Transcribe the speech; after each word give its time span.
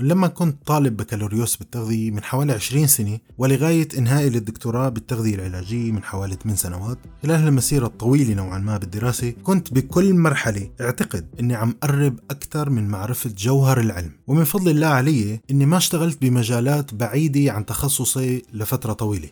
ولما 0.00 0.26
كنت 0.26 0.66
طالب 0.66 0.96
بكالوريوس 0.96 1.56
بالتغذية 1.56 2.10
من 2.10 2.24
حوالي 2.24 2.52
20 2.52 2.86
سنة 2.86 3.18
ولغاية 3.38 3.88
إنهائي 3.98 4.30
للدكتوراه 4.30 4.88
بالتغذية 4.88 5.34
العلاجية 5.34 5.92
من 5.92 6.02
حوالي 6.02 6.34
8 6.34 6.56
سنوات 6.56 6.98
خلال 7.22 7.48
المسيرة 7.48 7.86
الطويلة 7.86 8.34
نوعا 8.34 8.58
ما 8.58 8.78
بالدراسة 8.78 9.30
كنت 9.30 9.74
بكل 9.74 10.14
مرحلة 10.14 10.70
أعتقد 10.80 11.26
أني 11.40 11.54
عم 11.54 11.74
قرب 11.82 12.20
أكثر 12.30 12.70
من 12.70 12.88
معرفة 12.88 13.30
جوهر 13.38 13.80
العلم. 13.80 14.10
ومن 14.26 14.44
فضل 14.44 14.70
الله 14.70 14.86
علي 14.86 15.40
أني 15.50 15.66
ما 15.66 15.76
اشتغلت 15.76 16.22
بمجالات 16.22 16.94
بعيدة 16.94 17.52
عن 17.52 17.66
تخصصي 17.66 18.42
لفترة 18.52 18.92
طويلة. 18.92 19.28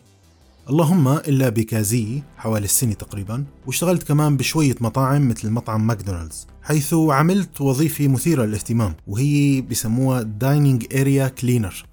اللهم 0.69 1.07
إلا 1.07 1.49
بكازية 1.49 2.23
حوالي 2.37 2.65
السنة 2.65 2.93
تقريبا 2.93 3.45
واشتغلت 3.67 4.03
كمان 4.03 4.37
بشوية 4.37 4.75
مطاعم 4.81 5.29
مثل 5.29 5.49
مطعم 5.49 5.87
ماكدونالدز 5.87 6.47
حيث 6.61 6.93
عملت 6.93 7.61
وظيفة 7.61 8.07
مثيرة 8.07 8.45
للاهتمام 8.45 8.95
وهي 9.07 9.61
بسموها 9.61 10.21
dining 10.21 10.85
area 10.95 11.27
cleaner 11.27 11.85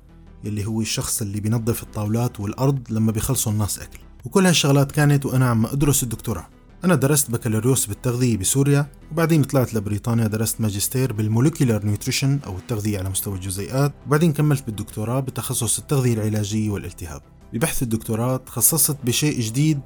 اللي 0.45 0.67
هو 0.67 0.81
الشخص 0.81 1.23
اللي 1.23 1.41
بينظف 1.41 1.83
الطاولات 1.83 2.41
والأرض 2.41 2.79
لما 2.91 3.13
بيخلصوا 3.13 3.53
الناس 3.53 3.79
أكل. 3.79 3.99
وكل 4.25 4.47
هالشغلات 4.47 4.93
كانت 4.93 5.27
وأنا 5.27 5.49
عم 5.51 5.67
أدرس 5.67 6.03
الدكتوراه 6.03 6.47
أنا 6.85 6.95
درست 6.95 7.31
بكالوريوس 7.31 7.87
بالتغذية 7.87 8.37
بسوريا 8.37 8.87
وبعدين 9.13 9.45
طلعت 9.45 9.75
لبريطانيا 9.75 10.27
درست 10.27 10.61
ماجستير 10.61 11.13
بال 11.13 11.26
molecular 11.26 11.87
nutrition 11.87 12.39
أو 12.47 12.57
التغذية 12.57 12.99
على 12.99 13.09
مستوى 13.09 13.35
الجزيئات 13.35 13.93
وبعدين 14.07 14.33
كملت 14.33 14.67
بالدكتوراه 14.67 15.21
بتخصص 15.21 15.79
التغذية 15.79 16.15
العلاجية 16.15 16.71
والالتهاب. 16.71 17.36
ببحث 17.57 17.83
الدكتوراه 17.83 18.37
تخصصت 18.37 18.97
بشيء 19.05 19.41
جديد 19.41 19.81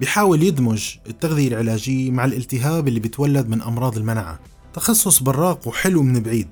بحاول 0.00 0.42
يدمج 0.42 0.96
التغذية 1.08 1.48
العلاجية 1.48 2.10
مع 2.10 2.24
الالتهاب 2.24 2.88
اللي 2.88 3.00
بيتولد 3.00 3.48
من 3.48 3.62
أمراض 3.62 3.96
المناعة. 3.96 4.38
تخصص 4.74 5.22
براق 5.22 5.68
وحلو 5.68 6.02
من 6.02 6.20
بعيد. 6.20 6.48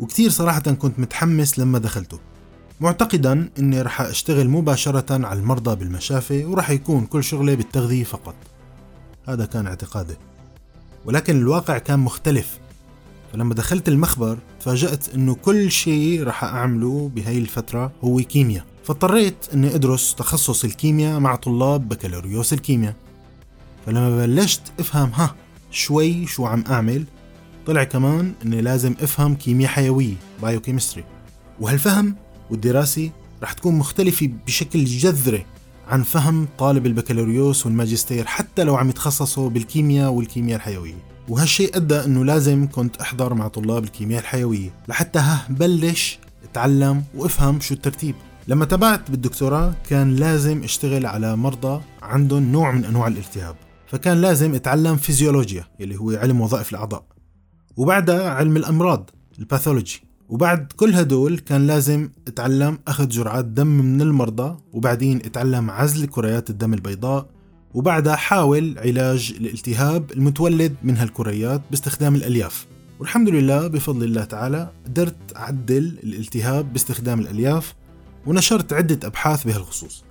وكتير 0.00 0.30
صراحة 0.30 0.60
كنت 0.60 0.98
متحمس 0.98 1.58
لما 1.58 1.78
دخلته. 1.78 2.18
معتقدا 2.80 3.48
إني 3.58 3.82
رح 3.82 4.00
أشتغل 4.00 4.48
مباشرة 4.48 5.26
على 5.26 5.38
المرضى 5.38 5.76
بالمشافي 5.76 6.44
ورح 6.44 6.70
يكون 6.70 7.06
كل 7.06 7.24
شغلي 7.24 7.56
بالتغذية 7.56 8.04
فقط. 8.04 8.34
هذا 9.28 9.46
كان 9.46 9.66
اعتقادي. 9.66 10.16
ولكن 11.04 11.36
الواقع 11.36 11.78
كان 11.78 11.98
مختلف. 11.98 12.58
فلما 13.32 13.54
دخلت 13.54 13.88
المخبر 13.88 14.38
تفاجأت 14.60 15.14
إنه 15.14 15.34
كل 15.34 15.70
شيء 15.70 16.24
رح 16.24 16.44
أعمله 16.44 17.10
بهاي 17.14 17.38
الفترة 17.38 17.92
هو 18.04 18.16
كيمياء. 18.16 18.73
فاضطريت 18.84 19.34
إني 19.54 19.74
أدرس 19.74 20.14
تخصص 20.14 20.64
الكيمياء 20.64 21.20
مع 21.20 21.36
طلاب 21.36 21.88
بكالوريوس 21.88 22.52
الكيمياء. 22.52 22.94
فلما 23.86 24.26
بلشت 24.26 24.62
أفهم 24.80 25.10
ها 25.14 25.34
شوي 25.70 26.26
شو 26.26 26.46
عم 26.46 26.64
أعمل 26.70 27.04
طلع 27.66 27.84
كمان 27.84 28.32
إني 28.44 28.60
لازم 28.60 28.94
أفهم 29.00 29.34
كيمياء 29.34 29.70
حيوية 29.70 30.14
biochemistry. 30.42 31.04
وهالفهم 31.60 32.16
والدراسة 32.50 33.10
رح 33.42 33.52
تكون 33.52 33.74
مختلفة 33.74 34.30
بشكل 34.46 34.84
جذري 34.84 35.46
عن 35.88 36.02
فهم 36.02 36.48
طالب 36.58 36.86
البكالوريوس 36.86 37.66
والماجستير 37.66 38.26
حتى 38.26 38.64
لو 38.64 38.76
عم 38.76 38.88
يتخصصوا 38.88 39.50
بالكيمياء 39.50 40.10
والكيمياء 40.10 40.56
الحيوية. 40.56 40.94
وهالشيء 41.28 41.76
أدى 41.76 41.94
أنه 41.94 42.24
لازم 42.24 42.68
كنت 42.72 42.96
أحضر 42.96 43.34
مع 43.34 43.48
طلاب 43.48 43.84
الكيمياء 43.84 44.20
الحيوية 44.20 44.70
لحتى 44.88 45.18
ها 45.18 45.46
بلش 45.50 46.18
أتعلم 46.44 47.04
وأفهم 47.14 47.60
شو 47.60 47.74
الترتيب. 47.74 48.14
لما 48.48 48.64
تابعت 48.64 49.10
بالدكتوراه 49.10 49.74
كان 49.88 50.16
لازم 50.16 50.62
اشتغل 50.62 51.06
على 51.06 51.36
مرضى 51.36 51.82
عندهم 52.02 52.52
نوع 52.52 52.72
من 52.72 52.84
أنواع 52.84 53.06
الالتهاب 53.06 53.56
فكان 53.86 54.20
لازم 54.20 54.54
أتعلم 54.54 54.96
فيزيولوجيا 54.96 55.64
اللي 55.80 55.96
هو 55.96 56.10
علم 56.10 56.40
وظائف 56.40 56.70
الأعضاء 56.70 57.04
وبعدها 57.76 58.30
علم 58.30 58.56
الأمراض 58.56 59.10
ال 59.38 59.44
pathology 59.44 60.02
وبعد 60.28 60.72
كل 60.76 60.94
هدول 60.94 61.38
كان 61.38 61.66
لازم 61.66 62.10
أتعلم 62.28 62.78
أخذ 62.88 63.08
جرعات 63.08 63.44
دم 63.44 63.66
من 63.66 64.02
المرضى 64.02 64.56
وبعدين 64.72 65.16
أتعلم 65.16 65.70
عزل 65.70 66.06
كريات 66.06 66.50
الدم 66.50 66.74
البيضاء 66.74 67.26
وبعدها 67.74 68.16
حاول 68.16 68.78
علاج 68.78 69.34
الالتهاب 69.40 70.12
المتولد 70.12 70.74
من 70.82 70.96
هالكريات 70.96 71.62
باستخدام 71.70 72.14
الألياف. 72.14 72.66
والحمد 72.98 73.28
لله 73.28 73.66
بفضل 73.66 74.04
الله 74.04 74.24
تعالى 74.24 74.70
قدرت 74.86 75.36
أعدل 75.36 75.98
الالتهاب 76.04 76.72
باستخدام 76.72 77.20
الألياف 77.20 77.74
ونشرت 78.26 78.72
عدة 78.72 79.08
أبحاث 79.08 79.44
بهالخصوص. 79.44 80.04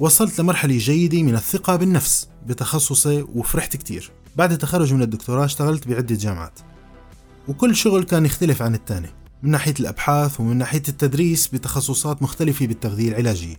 وصلت 0.00 0.40
لمرحلة 0.40 0.78
جيدة 0.78 1.22
من 1.22 1.34
الثقة 1.34 1.76
بالنفس 1.76 2.28
بتخصصي 2.46 3.24
وفرحت 3.34 3.76
كتير. 3.76 4.10
بعد 4.36 4.52
التخرج 4.52 4.92
من 4.92 5.02
الدكتوراه 5.02 5.44
اشتغلت 5.44 5.88
بعدة 5.88 6.14
جامعات. 6.14 6.58
وكل 7.48 7.76
شغل 7.76 8.04
كان 8.04 8.26
يختلف 8.26 8.62
عن 8.62 8.74
الثاني 8.74 9.08
من 9.42 9.50
ناحية 9.50 9.74
الأبحاث 9.80 10.40
ومن 10.40 10.56
ناحية 10.56 10.82
التدريس 10.88 11.48
بتخصصات 11.48 12.22
مختلفة 12.22 12.66
بالتغذية 12.66 13.08
العلاجية. 13.08 13.56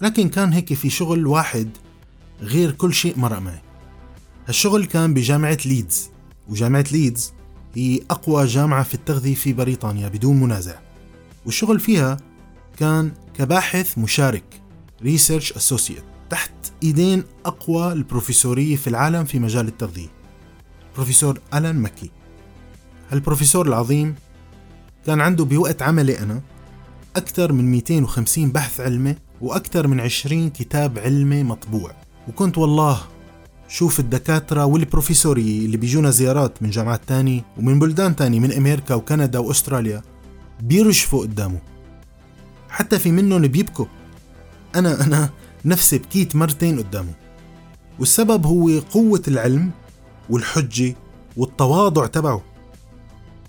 لكن 0.00 0.28
كان 0.28 0.52
هيك 0.52 0.74
في 0.74 0.90
شغل 0.90 1.26
واحد 1.26 1.70
غير 2.40 2.70
كل 2.70 2.94
شيء 2.94 3.18
مرق 3.18 3.38
معي. 3.38 3.62
هالشغل 4.48 4.84
كان 4.84 5.14
بجامعة 5.14 5.58
ليدز 5.66 6.10
وجامعة 6.48 6.84
ليدز 6.92 7.32
هي 7.74 8.00
أقوى 8.10 8.46
جامعة 8.46 8.82
في 8.82 8.94
التغذية 8.94 9.34
في 9.34 9.52
بريطانيا 9.52 10.08
بدون 10.08 10.40
منازع. 10.40 10.78
والشغل 11.46 11.80
فيها 11.80 12.16
كان 12.76 13.12
كباحث 13.34 13.98
مشارك 13.98 14.62
research 15.02 15.52
associate 15.52 16.04
تحت 16.30 16.52
إيدين 16.82 17.24
أقوى 17.46 17.92
البروفيسورية 17.92 18.76
في 18.76 18.86
العالم 18.86 19.24
في 19.24 19.38
مجال 19.38 19.68
التغذية 19.68 20.08
بروفيسور 20.96 21.40
ألان 21.54 21.80
مكي. 21.80 22.10
هالبروفيسور 23.10 23.68
العظيم 23.68 24.14
كان 25.06 25.20
عنده 25.20 25.44
بوقت 25.44 25.82
عملي 25.82 26.18
أنا 26.18 26.40
أكثر 27.16 27.52
من 27.52 27.70
250 27.70 28.50
بحث 28.50 28.80
علمي 28.80 29.16
وأكثر 29.40 29.86
من 29.86 30.00
20 30.00 30.50
كتاب 30.50 30.98
علمي 30.98 31.42
مطبوع. 31.42 31.92
وكنت 32.28 32.58
والله 32.58 33.00
شوف 33.68 34.00
الدكاترة 34.00 34.64
والبروفيسورية 34.64 35.66
اللي 35.66 35.76
بيجونا 35.76 36.10
زيارات 36.10 36.62
من 36.62 36.70
جامعات 36.70 37.00
تاني 37.06 37.44
ومن 37.56 37.78
بلدان 37.78 38.16
تاني 38.16 38.40
من 38.40 38.52
أمريكا 38.52 38.94
وكندا 38.94 39.38
وأستراليا 39.38 40.02
بيرجفوا 40.60 41.22
قدامه. 41.22 41.75
حتى 42.76 42.98
في 42.98 43.10
منهم 43.10 43.42
بيبكوا. 43.42 43.86
أنا 44.74 45.04
أنا 45.04 45.30
نفسي 45.64 45.98
بكيت 45.98 46.36
مرتين 46.36 46.78
قدامه. 46.78 47.12
والسبب 47.98 48.46
هو 48.46 48.78
قوة 48.78 49.22
العلم 49.28 49.70
والحجة 50.30 50.94
والتواضع 51.36 52.06
تبعه. 52.06 52.42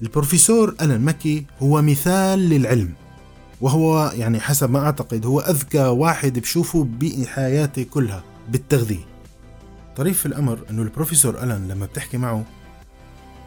البروفيسور 0.02 0.76
ألان 0.82 1.02
مكي 1.06 1.46
هو 1.62 1.82
مثال 1.82 2.40
للعلم 2.40 2.94
وهو 3.62 4.12
يعني 4.16 4.40
حسب 4.40 4.70
ما 4.70 4.80
أعتقد 4.80 5.26
هو 5.26 5.40
أذكى 5.40 5.84
واحد 5.84 6.40
بشوفه 6.40 6.88
بحياتي 7.00 7.84
كلها 7.84 8.24
بالتغذية. 8.50 9.06
طريف 9.96 10.26
الأمر 10.26 10.60
أنه 10.70 10.82
البروفيسور 10.82 11.44
ألان 11.44 11.68
لما 11.68 11.86
بتحكي 11.86 12.18
معه 12.18 12.46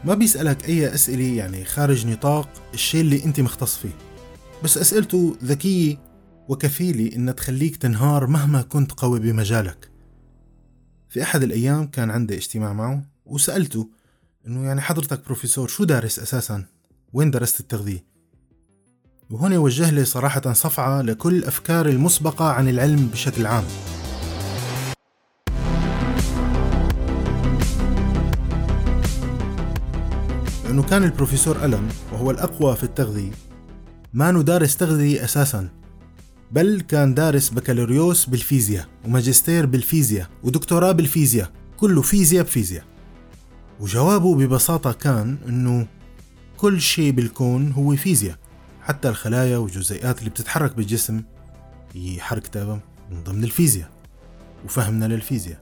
ما 0.04 0.14
بيسألك 0.14 0.68
أي 0.68 0.94
أسئلة 0.94 1.36
يعني 1.36 1.64
خارج 1.64 2.06
نطاق 2.06 2.48
الشيء 2.74 3.00
اللي 3.00 3.24
أنت 3.24 3.40
مختص 3.40 3.76
فيه. 3.76 4.09
بس 4.64 4.78
أسئلته 4.78 5.36
ذكية 5.44 5.96
وكفيلة 6.48 7.16
إنها 7.16 7.34
تخليك 7.34 7.76
تنهار 7.76 8.26
مهما 8.26 8.62
كنت 8.62 8.92
قوي 8.92 9.20
بمجالك 9.20 9.90
في 11.08 11.22
أحد 11.22 11.42
الأيام 11.42 11.86
كان 11.86 12.10
عندي 12.10 12.34
اجتماع 12.34 12.72
معه 12.72 13.04
وسألته 13.26 13.88
إنه 14.46 14.64
يعني 14.64 14.80
حضرتك 14.80 15.24
بروفيسور 15.24 15.68
شو 15.68 15.84
دارس 15.84 16.18
أساسا؟ 16.18 16.64
وين 17.12 17.30
درست 17.30 17.60
التغذية؟ 17.60 18.04
وهنا 19.30 19.58
وجه 19.58 19.90
لي 19.90 20.04
صراحة 20.04 20.52
صفعة 20.52 21.02
لكل 21.02 21.44
أفكار 21.44 21.88
المسبقة 21.88 22.44
عن 22.44 22.68
العلم 22.68 23.06
بشكل 23.06 23.46
عام 23.46 23.64
لأنه 30.64 30.82
كان 30.82 31.04
البروفيسور 31.04 31.64
ألم 31.64 31.88
وهو 32.12 32.30
الأقوى 32.30 32.76
في 32.76 32.84
التغذية 32.84 33.49
ما 34.12 34.42
دارس 34.42 34.76
تغذية 34.76 35.24
أساسا 35.24 35.68
بل 36.52 36.80
كان 36.80 37.14
دارس 37.14 37.50
بكالوريوس 37.50 38.26
بالفيزياء 38.26 38.86
وماجستير 39.04 39.66
بالفيزياء 39.66 40.28
ودكتوراه 40.42 40.92
بالفيزياء 40.92 41.50
كله 41.76 42.02
فيزياء 42.02 42.44
بفيزياء. 42.44 42.84
وجوابه 43.80 44.34
ببساطة 44.34 44.92
كان 44.92 45.38
إنه 45.48 45.86
كل 46.56 46.80
شيء 46.80 47.10
بالكون 47.10 47.72
هو 47.72 47.96
فيزياء 47.96 48.36
حتى 48.82 49.08
الخلايا 49.08 49.58
والجزيئات 49.58 50.18
اللي 50.18 50.30
بتتحرك 50.30 50.76
بالجسم 50.76 51.22
هي 51.94 52.20
حركتها 52.20 52.80
من 53.10 53.24
ضمن 53.24 53.44
الفيزياء 53.44 53.90
وفهمنا 54.64 55.04
للفيزياء. 55.04 55.60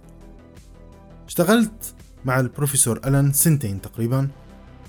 اشتغلت 1.27 1.95
مع 2.25 2.41
البروفيسور 2.41 3.01
ألان 3.07 3.33
سنتين 3.33 3.81
تقريبا. 3.81 4.29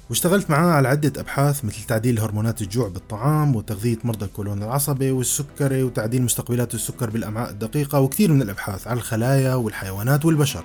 واشتغلت 0.09 0.49
معاه 0.49 0.71
على 0.71 0.87
عدة 0.87 1.21
أبحاث 1.21 1.65
مثل 1.65 1.83
تعديل 1.83 2.19
هرمونات 2.19 2.61
الجوع 2.61 2.87
بالطعام 2.87 3.55
وتغذية 3.55 3.97
مرضى 4.03 4.25
الكولون 4.25 4.63
العصبي 4.63 5.11
والسكري 5.11 5.83
وتعديل 5.83 6.21
مستقبلات 6.21 6.73
السكر 6.75 7.09
بالأمعاء 7.09 7.49
الدقيقة 7.49 7.99
وكثير 7.99 8.31
من 8.31 8.41
الأبحاث 8.41 8.87
على 8.87 8.97
الخلايا 8.97 9.55
والحيوانات 9.55 10.25
والبشر. 10.25 10.63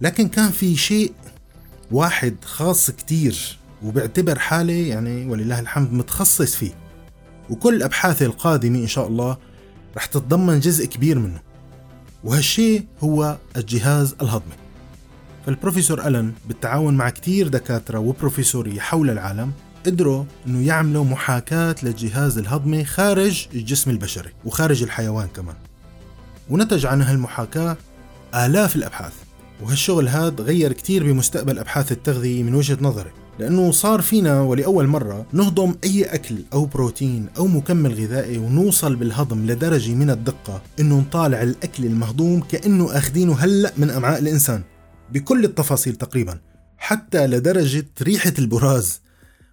لكن 0.00 0.28
كان 0.28 0.50
في 0.50 0.76
شيء 0.76 1.12
واحد 1.90 2.36
خاص 2.44 2.90
كتير 2.90 3.58
وبعتبر 3.82 4.38
حالي 4.38 4.88
يعني 4.88 5.26
ولله 5.26 5.60
الحمد 5.60 5.92
متخصص 5.92 6.54
فيه. 6.54 6.74
وكل 7.50 7.82
أبحاثي 7.82 8.26
القادمة 8.26 8.78
إن 8.78 8.86
شاء 8.86 9.08
الله 9.08 9.36
رح 9.96 10.06
تتضمن 10.06 10.60
جزء 10.60 10.86
كبير 10.86 11.18
منه. 11.18 11.40
وهالشيء 12.24 12.86
هو 13.00 13.36
الجهاز 13.56 14.14
الهضمي. 14.22 14.61
فالبروفيسور 15.46 16.06
ألن 16.06 16.32
بالتعاون 16.48 16.94
مع 16.94 17.10
كتير 17.10 17.48
دكاترة 17.48 17.98
وبروفيسورية 17.98 18.80
حول 18.80 19.10
العالم 19.10 19.52
قدروا 19.86 20.24
إنه 20.46 20.66
يعملوا 20.66 21.04
محاكاة 21.04 21.74
للجهاز 21.82 22.38
الهضمي 22.38 22.84
خارج 22.84 23.46
الجسم 23.54 23.90
البشري 23.90 24.30
وخارج 24.44 24.82
الحيوان 24.82 25.28
كمان. 25.28 25.56
ونتج 26.50 26.86
عن 26.86 27.02
هالمحاكاة 27.02 27.76
آلاف 28.34 28.76
الأبحاث 28.76 29.12
وهالشغل 29.62 30.08
هاد 30.08 30.40
غير 30.40 30.72
كتير 30.72 31.04
بمستقبل 31.04 31.58
أبحاث 31.58 31.92
التغذية 31.92 32.42
من 32.42 32.54
وجهة 32.54 32.78
نظري 32.80 33.10
لأنه 33.38 33.70
صار 33.70 34.00
فينا 34.00 34.40
ولأول 34.40 34.86
مرة 34.86 35.26
نهضم 35.32 35.74
أي 35.84 36.04
أكل 36.04 36.34
أو 36.52 36.64
بروتين 36.64 37.26
أو 37.38 37.46
مكمل 37.46 37.94
غذائي 37.94 38.38
ونوصل 38.38 38.96
بالهضم 38.96 39.46
لدرجة 39.46 39.94
من 39.94 40.10
الدقة 40.10 40.62
إنه 40.80 40.98
نطالع 40.98 41.42
الأكل 41.42 41.84
المهضوم 41.84 42.40
كأنه 42.40 42.98
أخذينه 42.98 43.34
هلأ 43.34 43.72
من 43.76 43.90
أمعاء 43.90 44.18
الإنسان. 44.18 44.62
بكل 45.12 45.44
التفاصيل 45.44 45.94
تقريبا 45.94 46.38
حتى 46.78 47.26
لدرجة 47.26 47.86
ريحة 48.02 48.32
البراز 48.38 49.00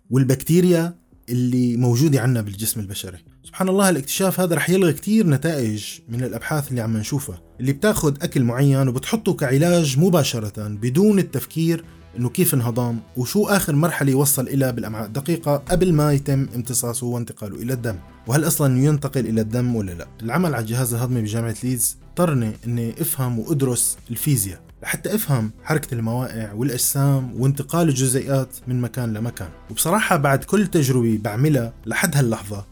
والبكتيريا 0.10 0.96
اللي 1.30 1.78
موجودة 1.78 2.22
عنا 2.22 2.42
بالجسم 2.42 2.80
البشري. 2.80 3.18
سبحان 3.44 3.70
الله 3.70 3.90
الاكتشاف 3.90 4.40
هذا 4.40 4.56
رح 4.56 4.70
يلغي 4.70 4.94
كتير 4.94 5.28
نتائج 5.28 5.86
من 6.10 6.24
الأبحاث 6.24 6.70
اللي 6.70 6.82
عم 6.82 6.98
نشوفها. 6.98 7.42
اللي 7.60 7.74
بتاخد 7.74 8.24
أكل 8.24 8.44
معين 8.44 8.88
وبتحطه 8.88 9.34
كعلاج 9.34 10.00
مباشرة 10.00 10.68
بدون 10.68 11.20
التفكير 11.20 11.86
إنه 12.18 12.30
كيف 12.30 12.54
انهضم 12.54 13.00
وشو 13.18 13.46
آخر 13.46 13.76
مرحلة 13.76 14.12
يوصل 14.12 14.48
إلى 14.48 14.72
بالأمعاء. 14.72 15.08
الدقيقه 15.08 15.56
قبل 15.56 15.94
ما 15.94 16.14
يتم 16.14 16.48
امتصاصه 16.56 17.08
وانتقاله 17.08 17.56
إلى 17.56 17.74
الدم. 17.74 17.96
وهل 18.28 18.48
أصلا 18.48 18.84
ينتقل 18.84 19.28
إلى 19.28 19.42
الدم 19.42 19.76
ولا 19.76 19.92
لا؟ 19.92 20.08
العمل 20.22 20.56
على 20.56 20.62
الجهاز 20.62 20.94
الهضمي 20.94 21.22
بجامعة 21.22 21.56
ليدز 21.64 21.98
اضطرني 22.10 22.52
إني 22.66 23.02
أفهم 23.02 23.40
وأدرس 23.40 23.98
الفيزياء. 24.12 24.69
لحتى 24.84 25.16
أفهم 25.16 25.52
حركة 25.64 25.94
المواقع 25.94 26.54
والأجسام 26.54 27.42
وانتقال 27.42 27.90
الجزيئات 27.90 28.56
من 28.68 28.82
مكان 28.82 29.14
لمكان. 29.14 29.50
وبصراحة 29.70 30.18
بعد 30.18 30.44
كل 30.44 30.68
تجربة 30.68 31.20
بعملها 31.24 31.74
لحد 31.86 32.18
هاللحظة 32.18 32.66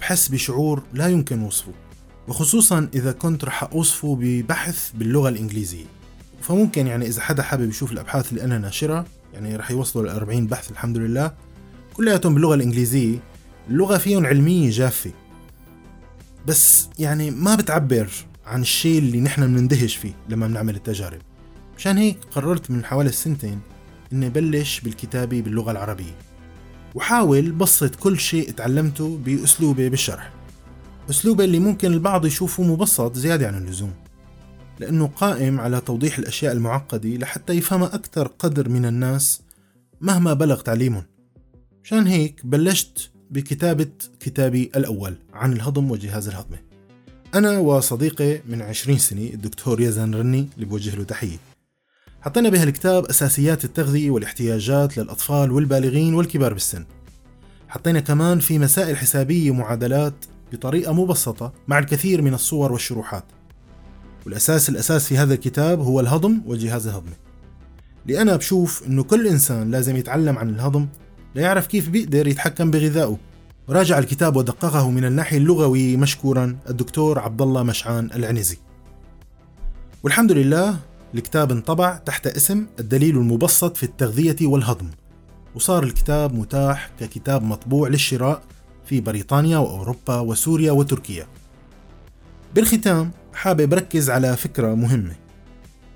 بحس 0.00 0.28
بشعور 0.28 0.82
لا 0.92 1.08
يمكن 1.08 1.42
وصفه 1.42 1.72
وخصوصا 2.28 2.88
إذا 2.94 3.12
كنت 3.12 3.44
رح 3.44 3.62
أوصفه 3.62 4.16
ببحث 4.20 4.90
باللغة 4.94 5.28
الإنجليزية. 5.28 5.84
فممكن 6.42 6.86
يعني 6.86 7.06
إذا 7.06 7.20
حدا 7.20 7.42
حابب 7.42 7.68
يشوف 7.68 7.92
الأبحاث 7.92 8.30
اللي 8.30 8.44
أنا 8.44 8.58
ناشرها 8.58 9.04
يعني 9.34 9.56
رح 9.56 9.70
يوصلوا 9.70 10.06
ل 10.06 10.08
40 10.08 10.46
بحث 10.46 10.70
الحمد 10.70 10.98
لله. 10.98 11.32
كلياتهم 11.94 12.34
باللغة 12.34 12.54
الإنجليزية 12.54 13.18
اللغة 13.68 13.98
فيهم 13.98 14.26
علمية 14.26 14.70
جافة. 14.70 15.10
بس 16.46 16.88
يعني 16.98 17.30
ما 17.30 17.54
بتعبر 17.54 18.10
عن 18.50 18.60
الشيء 18.60 18.98
اللي 18.98 19.20
نحن 19.20 19.46
بنندهش 19.46 19.96
فيه 19.96 20.12
لما 20.28 20.46
بنعمل 20.46 20.76
التجارب. 20.76 21.20
مشان 21.76 21.98
هيك 21.98 22.18
قررت 22.30 22.70
من 22.70 22.84
حوالي 22.84 23.08
السنتين 23.08 23.60
إني 24.12 24.30
بلش 24.30 24.80
بالكتابة 24.80 25.40
باللغة 25.40 25.70
العربية 25.70 26.18
وحاول 26.94 27.52
بسط 27.52 27.94
كل 27.94 28.18
شيء 28.18 28.50
تعلمته 28.50 29.18
بأسلوبي 29.24 29.88
بالشرح. 29.88 30.32
أسلوبي 31.10 31.44
اللي 31.44 31.58
ممكن 31.58 31.92
البعض 31.92 32.26
يشوفه 32.26 32.62
مبسط 32.62 33.16
زيادة 33.16 33.46
عن 33.46 33.54
اللزوم 33.54 33.92
لأنه 34.78 35.06
قائم 35.06 35.60
على 35.60 35.80
توضيح 35.80 36.18
الأشياء 36.18 36.52
المعقدة 36.52 37.08
لحتى 37.08 37.52
يفهمها 37.52 37.94
أكثر 37.94 38.26
قدر 38.26 38.68
من 38.68 38.84
الناس 38.84 39.42
مهما 40.00 40.32
بلغ 40.32 40.60
تعليمهم. 40.60 41.04
مشان 41.84 42.06
هيك 42.06 42.46
بلشت 42.46 43.10
بكتابة 43.30 43.90
كتابي 44.20 44.70
الأول 44.76 45.14
عن 45.32 45.52
الهضم 45.52 45.90
والجهاز 45.90 46.28
الهضمي 46.28 46.69
أنا 47.34 47.58
وصديقي 47.58 48.40
من 48.48 48.62
عشرين 48.62 48.98
سنة 48.98 49.22
الدكتور 49.22 49.80
يزن 49.80 50.14
رني 50.14 50.48
اللي 50.54 50.66
بوجه 50.66 50.96
له 50.96 51.04
تحية. 51.04 51.36
حطينا 52.20 52.48
بهالكتاب 52.48 53.04
أساسيات 53.04 53.64
التغذية 53.64 54.10
والاحتياجات 54.10 54.98
للأطفال 54.98 55.52
والبالغين 55.52 56.14
والكبار 56.14 56.52
بالسن. 56.52 56.84
حطينا 57.68 58.00
كمان 58.00 58.38
في 58.38 58.58
مسائل 58.58 58.96
حسابية 58.96 59.50
ومعادلات 59.50 60.14
بطريقة 60.52 60.92
مبسطة 60.92 61.52
مع 61.68 61.78
الكثير 61.78 62.22
من 62.22 62.34
الصور 62.34 62.72
والشروحات. 62.72 63.24
والأساس 64.26 64.68
الأساس 64.68 65.06
في 65.06 65.18
هذا 65.18 65.34
الكتاب 65.34 65.80
هو 65.80 66.00
الهضم 66.00 66.40
والجهاز 66.46 66.86
الهضمي 66.86 67.16
لأنا 68.06 68.36
بشوف 68.36 68.86
أنه 68.86 69.02
كل 69.02 69.26
إنسان 69.26 69.70
لازم 69.70 69.96
يتعلم 69.96 70.38
عن 70.38 70.48
الهضم 70.50 70.86
ليعرف 71.34 71.66
كيف 71.66 71.88
بيقدر 71.88 72.26
يتحكم 72.26 72.70
بغذائه. 72.70 73.18
راجع 73.70 73.98
الكتاب 73.98 74.36
ودققه 74.36 74.90
من 74.90 75.04
الناحية 75.04 75.38
اللغوية 75.38 75.96
مشكورا 75.96 76.56
الدكتور 76.70 77.18
عبد 77.18 77.42
الله 77.42 77.62
مشعان 77.62 78.10
العنزي. 78.14 78.58
والحمد 80.02 80.32
لله 80.32 80.76
الكتاب 81.14 81.52
انطبع 81.52 81.96
تحت 81.96 82.26
اسم 82.26 82.66
الدليل 82.80 83.16
المبسط 83.16 83.76
في 83.76 83.82
التغذية 83.82 84.36
والهضم 84.42 84.86
وصار 85.54 85.82
الكتاب 85.82 86.34
متاح 86.34 86.90
ككتاب 87.00 87.42
مطبوع 87.42 87.88
للشراء 87.88 88.42
في 88.86 89.00
بريطانيا 89.00 89.58
وأوروبا 89.58 90.18
وسوريا 90.18 90.72
وتركيا. 90.72 91.26
بالختام 92.54 93.10
حابب 93.34 93.74
ركز 93.74 94.10
على 94.10 94.36
فكرة 94.36 94.74
مهمة 94.74 95.14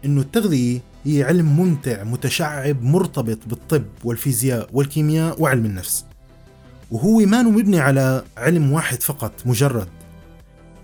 إنه 0.05 0.21
التغذية 0.21 0.81
هي 1.05 1.23
علم 1.23 1.47
ممتع 1.47 2.05
متشعب 2.05 2.83
مرتبط 2.83 3.39
بالطب 3.47 3.85
والفيزياء 4.05 4.69
والكيمياء 4.73 5.43
وعلم 5.43 5.65
النفس. 5.65 6.05
وهو 6.91 7.19
ما 7.19 7.43
مبني 7.43 7.81
على 7.81 8.25
علم 8.37 8.73
واحد 8.73 9.03
فقط 9.03 9.33
مجرد. 9.47 9.89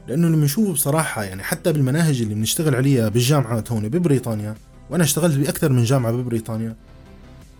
لأنه 0.09 0.29
لما 0.29 0.45
نشوف 0.45 0.71
بصراحة 0.71 1.25
يعني 1.25 1.43
حتى 1.43 1.73
بالمناهج 1.73 2.23
اللي 2.23 2.35
بنشتغل 2.35 2.75
عليها 2.75 3.09
بالجامعات 3.09 3.73
هون 3.73 3.89
ببريطانيا 3.89 4.55
وأنا 4.91 5.05
اشتغلت 5.05 5.37
بأكثر 5.37 5.73
من 5.73 5.85
جامعة 5.85 6.13
ببريطانيا 6.13 6.77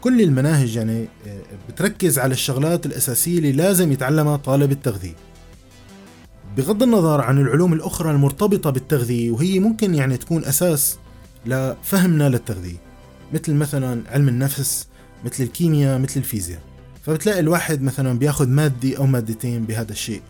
كل 0.01 0.21
المناهج 0.23 0.77
يعني 0.77 1.09
آه، 1.27 1.41
بتركز 1.69 2.19
على 2.19 2.33
الشغلات 2.33 2.87
الأساسية 2.87 3.39
اللي 3.39 3.53
لازم 3.53 3.93
يتعلمها 3.93 4.37
طالب 4.37 4.73
التغذية. 4.73 5.15
بغض 6.57 6.83
النظر 6.83 7.21
عن 7.21 7.39
العلوم 7.39 7.73
الأخرى 7.73 8.11
المرتبطة 8.11 8.71
بالتغذية 8.71 9.31
وهي 9.31 9.59
ممكن 9.59 9.95
يعني 9.95 10.17
تكون 10.17 10.45
أساس 10.45 10.99
لفهمنا 11.47 12.29
للتغذية 12.29 12.79
مثل 13.35 13.55
مثلا 13.55 14.03
علم 14.11 14.29
النفس 14.29 14.89
مثل 15.25 15.43
الكيمياء 15.43 15.99
مثل 15.99 16.21
الفيزياء. 16.21 16.61
فبتلاقي 17.11 17.41
الواحد 17.41 17.83
مثلا 17.83 18.19
بياخذ 18.19 18.49
مادة 18.49 18.97
أو 18.97 19.07
مادتين 19.07 19.65
بهذا 19.65 19.93
الشيء 19.93 20.23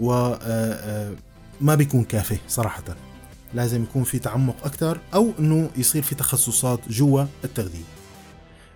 و 0.00 0.12
آه، 0.12 0.38
آه، 0.42 1.12
ما 1.60 1.74
بيكون 1.74 2.04
كافي 2.04 2.36
صراحة. 2.48 2.84
لازم 3.54 3.82
يكون 3.82 4.04
في 4.04 4.18
تعمق 4.18 4.56
أكثر 4.64 4.98
أو 5.14 5.30
أنه 5.38 5.70
يصير 5.76 6.02
في 6.02 6.14
تخصصات 6.14 6.80
جوا 6.88 7.24
التغذية. 7.44 7.84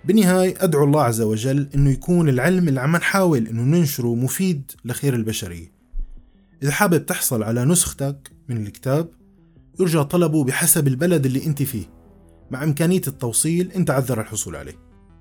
بالنهاية 0.05 0.55
أدعو 0.59 0.85
الله 0.85 1.03
عز 1.03 1.21
وجل 1.21 1.69
أنه 1.75 1.91
يكون 1.91 2.29
العلم 2.29 2.69
اللي 2.69 2.81
عم 2.81 2.97
نحاول 2.97 3.47
أنه 3.47 3.63
ننشره 3.63 4.15
مفيد 4.15 4.71
لخير 4.85 5.15
البشرية. 5.15 5.73
إذا 6.63 6.71
حابب 6.71 7.07
تحصل 7.07 7.43
على 7.43 7.65
نسختك 7.65 8.31
من 8.49 8.67
الكتاب 8.67 9.09
يرجى 9.81 10.05
طلبه 10.05 10.45
بحسب 10.45 10.89
البلد 10.89 11.27
اللي 11.27 11.47
أنت 11.47 11.63
فيه. 11.63 11.85
مع 12.51 12.65
إمكانية 12.65 13.03
التوصيل 13.07 13.73
إن 13.73 13.85
تعذر 13.85 14.21
الحصول 14.21 14.57
عليه. 14.57 14.79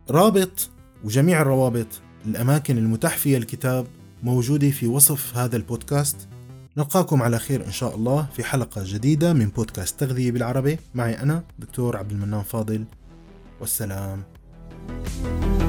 رابط 0.09 0.69
وجميع 1.03 1.41
الروابط 1.41 2.04
الأماكن 2.27 2.77
المتاح 2.77 3.17
فيها 3.17 3.37
الكتاب 3.37 3.85
موجودة 4.23 4.69
في 4.69 4.87
وصف 4.87 5.37
هذا 5.37 5.57
البودكاست. 5.57 6.27
نلقاكم 6.77 7.21
على 7.21 7.39
خير 7.39 7.65
إن 7.65 7.71
شاء 7.71 7.95
الله 7.95 8.27
في 8.35 8.43
حلقة 8.43 8.81
جديدة 8.85 9.33
من 9.33 9.47
بودكاست 9.49 9.99
تغذية 9.99 10.31
بالعربي. 10.31 10.79
معي 10.95 11.19
أنا 11.21 11.43
دكتور 11.59 11.97
عبد 11.97 12.11
المنان 12.11 12.43
فاضل. 12.43 12.85
والسلام. 13.61 14.23
thank 14.87 15.61
you 15.61 15.64